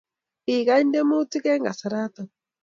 [0.45, 2.21] Kikany temutik eng kasaroto